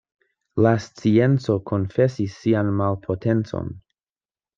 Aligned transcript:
La 0.65 0.69
scienco 0.85 1.57
konfesis 1.71 2.39
sian 2.45 2.73
malpotencon. 2.79 3.71